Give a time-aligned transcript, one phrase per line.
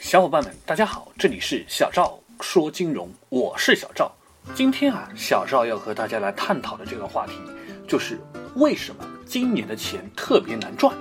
[0.00, 4.10] 小伙伴们，大家好，这里是小赵说金融，我是小赵。
[4.54, 7.34] 今天啊，小赵要和大家来探讨的这个话题，
[7.86, 8.18] 就是
[8.56, 10.96] 为什么今年的钱特别难赚。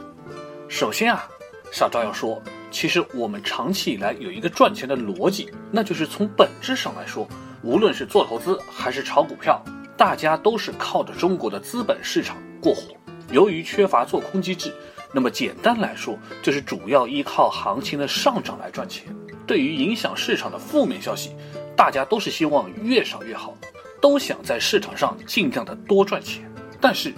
[0.67, 1.25] 首先啊，
[1.71, 7.25] 小赵要说，其实我们长期以来有一个赚钱的逻辑，那就是从本质上来说，
[7.63, 9.63] 无论是做投资还是炒股票，
[9.95, 12.93] 大家都是靠着中国的资本市场过活。
[13.31, 14.73] 由于缺乏做空机制。
[15.11, 19.05] 那么简单来说，就是主要依靠行情的上涨来赚钱。
[19.47, 21.31] 对于影响市场的负面消息，
[21.75, 23.55] 大家都是希望越少越好，
[23.99, 26.47] 都想在市场上尽量的多赚钱。
[26.79, 27.13] 但是，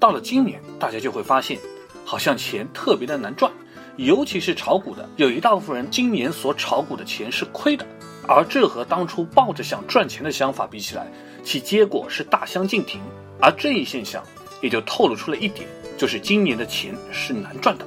[0.00, 1.58] 到了今年，大家就会发现，
[2.04, 3.52] 好像钱特别的难赚，
[3.96, 7.86] 尤其是炒股的，有一大部分人今年所炒股的钱是亏的，
[8.26, 11.06] 而这和当初抱着想赚钱的想法比起来，
[11.44, 13.00] 其结果是大相径庭。
[13.40, 14.20] 而这一现象，
[14.60, 15.68] 也就透露出了一点。
[15.96, 17.86] 就是今年的钱是难赚的，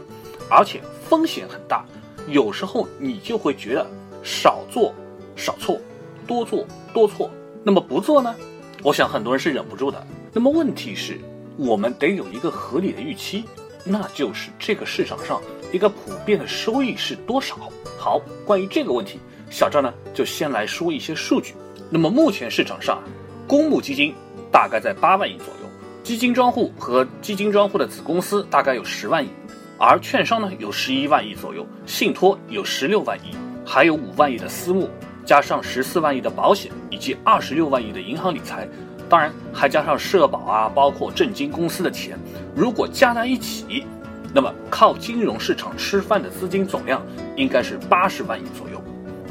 [0.49, 1.85] 而且风险很大。
[2.27, 3.87] 有时候你就会觉得
[4.21, 4.93] 少做
[5.35, 5.79] 少错，
[6.27, 7.31] 多做多错。
[7.63, 8.35] 那么不做呢？
[8.83, 10.05] 我想很多人是忍不住的。
[10.33, 11.19] 那么问题是，
[11.57, 13.45] 我们得有一个合理的预期，
[13.85, 15.41] 那就是这个市场上
[15.71, 17.55] 一个普遍的收益是多少。
[17.97, 19.19] 好，关于这个问题，
[19.49, 21.53] 小赵呢就先来说一些数据。
[21.89, 23.01] 那么目前市场上，
[23.47, 24.13] 公募基金
[24.51, 25.60] 大概在八万亿左右。
[26.03, 29.29] 基金专户和基金专户的子公司大概有十万亿，
[29.77, 34.89] 而券商呢有十一万亿左右，信托有十六万亿，还有五万亿的私募，
[35.23, 38.67] 加上十四万亿的保险以及二十六万亿的银行理财，
[39.07, 42.17] 当然还加上社保啊，包括证金公司的钱，
[42.55, 43.85] 如果加在一起，
[44.33, 47.05] 那么靠金融市场吃饭的资金总量
[47.37, 48.81] 应该是八十万亿左右，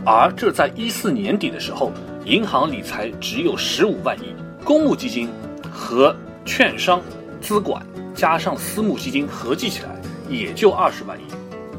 [0.06, 1.92] 而这在一四年底的时候，
[2.24, 4.32] 银行理财只有十五万亿，
[4.64, 5.28] 公募基金
[5.68, 6.14] 和
[6.50, 7.00] 券商、
[7.40, 7.80] 资管
[8.12, 9.90] 加上私募基金合计起来
[10.28, 11.22] 也就二十万亿，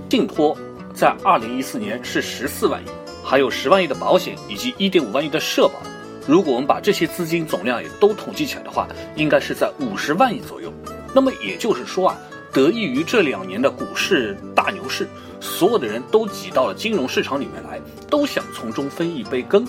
[0.10, 0.58] 信托
[0.94, 2.86] 在二零一四年是十四万亿，
[3.22, 5.74] 还有十万亿的保险以及一点五万亿的社保。
[6.26, 8.88] 如果我们把这些资金总量也都统计起来的话，
[9.18, 10.72] 应该是在五十万亿左右。
[11.14, 12.18] 那么也就是说啊，
[12.54, 15.06] 得益于这两年的股市大牛市，
[15.42, 17.78] 所有的人都挤到了金融市场里面来，
[18.10, 19.68] 都想从中分一杯羹。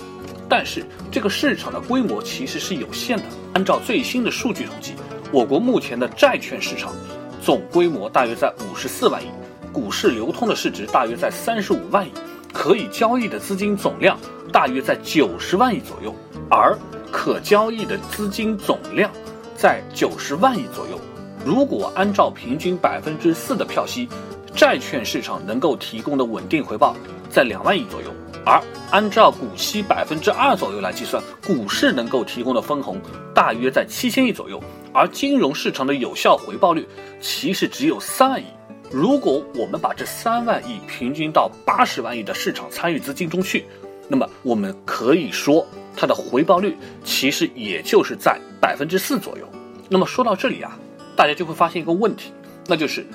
[0.55, 3.23] 但是这个市场的规模其实是有限的。
[3.55, 4.93] 按照最新的数据统计，
[5.31, 6.93] 我国目前的债券市场
[7.41, 9.25] 总规模大约在五十四万亿，
[9.71, 12.11] 股市流通的市值大约在三十五万亿，
[12.53, 14.15] 可以交易的资金总量
[14.51, 16.13] 大约在九十万亿左右。
[16.51, 16.77] 而
[17.11, 19.09] 可交易的资金总量
[19.57, 20.99] 在九十万亿左右，
[21.43, 24.07] 如果按照平均百分之四的票息，
[24.53, 26.95] 债券市场能够提供的稳定回报
[27.33, 28.07] 在两万亿左右。
[28.45, 28.61] 而
[28.91, 32.99] 按照股息百分之二左右来计算，股市能够提供的分红
[33.33, 34.61] 大约在七千亿左右，
[34.93, 36.85] 而金融市场的有效回报率
[37.21, 38.45] 其实只有三万亿。
[38.91, 43.63] 如果我们把这三万亿平均到八十万亿的市场参与资金中去，
[44.09, 49.47] 那么我们可以说它的回报率其实也就是在百分之四左右。
[49.87, 50.77] 那么说到这里啊，
[51.15, 52.33] 大家就会发现一个问题，
[52.67, 53.05] 那就是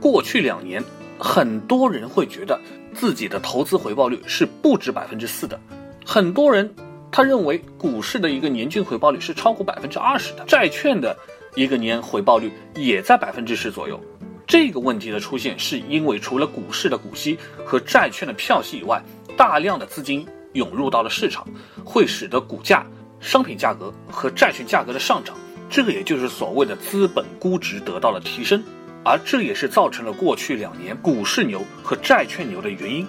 [0.00, 0.82] 过去两年
[1.18, 2.60] 很多人会觉得。
[2.94, 5.60] 自己的投资回报率是不止百分之四的，
[6.06, 6.74] 很多人
[7.12, 11.14] 他认为股市的一个年均回报率是超过百分之二十的，债券的
[11.54, 14.00] 一个年回报率也在百分之十左右。
[14.46, 19.02] 这个问题的出现是因为除了股市的股息和债券的票息以外，
[19.36, 21.46] 大量的资金涌入到了市场，
[21.84, 22.86] 会使得股价、
[23.20, 25.36] 商品价格和债券价格的上涨，
[25.68, 28.64] 这个也就是所谓的资本估值得到了提升。
[29.06, 33.06] 而这也是造成了过去两年股市牛和债券牛的原因。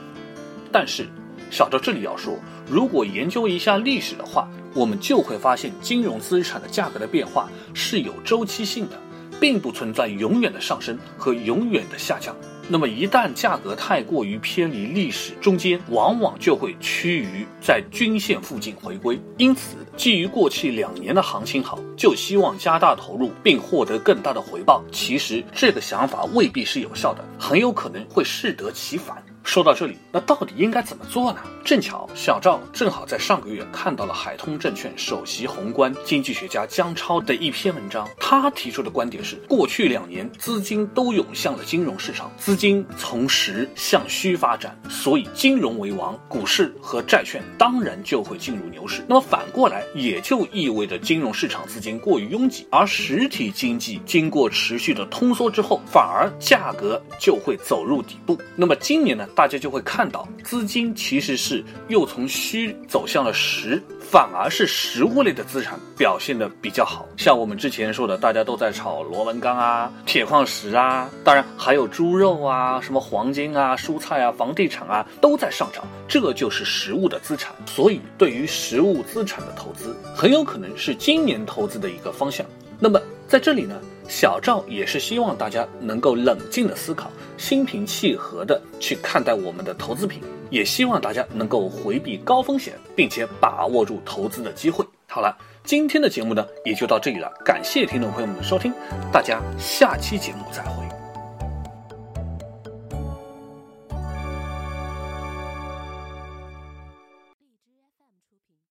[0.72, 1.08] 但是，
[1.50, 2.38] 小赵这里要说，
[2.69, 9.02] 如果研究一下历史的话，我们就会发现，金融资产的价格的变化是有周期性的，
[9.40, 12.36] 并不存在永远的上升和永远的下降。
[12.69, 19.17] 那么，一旦价格太过于偏离历史中间，往往就会趋于在均线附近回归。
[19.38, 29.24] 因此，基于过去两年的行情好，就希望加大投入并获得更大的回报，其实这个想法未必是有效的，很有可能会适得其反。
[29.47, 31.39] 说到这里，那到底应该怎么做呢？
[31.63, 49.01] 正巧小赵正好在上个月看到了海通证券首席宏观经济学家姜超的一篇文章，他提出的观点是：过去两年资金都涌向了金融市场，资金从实向虚发展，所以金融为王，股市和债券当然就会进入牛市。
[49.07, 58.38] 那么反过来，也就意味着金融市场资金过于拥挤，而实体经济经过持续的通缩之后，反而价格就会走入底部。
[58.57, 59.25] 那么今年呢？
[59.38, 67.06] 大家就会看到资金其实是又从虚走向了实，反而是实物类的资产表现的比较好。
[67.18, 77.54] 像我们之前说的，大家都在炒螺纹钢啊、铁矿石啊，当然还有猪肉啊、什么黄金啊、蔬菜啊、房地产啊都在上涨，这就是实物的资产。
[77.68, 82.44] 所以，对于实物资产的投资，很有可能是今年投资的一个方向。
[82.80, 94.86] 那么在这里呢，小赵也是希望大家能够冷静的思考，心平气和的去看待我们的投资品，也希望大家能够回避高风险，并且把握住投资的机会。
[95.07, 98.74] 好了，今天的节目呢也就到这里了，感谢听众朋友们的收听，
[99.12, 100.87] 大家下期节目再会。